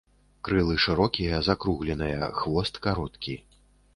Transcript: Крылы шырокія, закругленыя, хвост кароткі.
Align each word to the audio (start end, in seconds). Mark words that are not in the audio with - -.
Крылы 0.47 0.75
шырокія, 0.85 1.35
закругленыя, 1.49 2.31
хвост 2.39 2.79
кароткі. 2.87 3.37